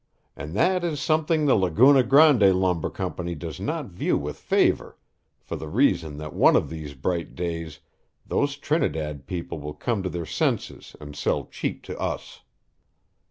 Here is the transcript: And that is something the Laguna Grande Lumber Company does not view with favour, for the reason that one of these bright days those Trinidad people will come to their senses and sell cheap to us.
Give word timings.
And 0.35 0.55
that 0.55 0.83
is 0.83 0.99
something 0.99 1.45
the 1.45 1.53
Laguna 1.53 2.01
Grande 2.01 2.55
Lumber 2.55 2.89
Company 2.89 3.35
does 3.35 3.59
not 3.59 3.85
view 3.91 4.17
with 4.17 4.35
favour, 4.37 4.97
for 5.39 5.55
the 5.55 5.67
reason 5.67 6.17
that 6.17 6.33
one 6.33 6.55
of 6.55 6.71
these 6.71 6.95
bright 6.95 7.35
days 7.35 7.81
those 8.25 8.57
Trinidad 8.57 9.27
people 9.27 9.59
will 9.59 9.75
come 9.75 10.01
to 10.01 10.09
their 10.09 10.25
senses 10.25 10.95
and 10.99 11.15
sell 11.15 11.45
cheap 11.45 11.83
to 11.83 11.99
us. 11.99 12.41